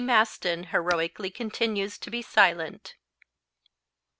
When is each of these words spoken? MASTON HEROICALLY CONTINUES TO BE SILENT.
MASTON 0.03 0.63
HEROICALLY 0.71 1.29
CONTINUES 1.29 1.99
TO 1.99 2.09
BE 2.09 2.23
SILENT. 2.23 2.95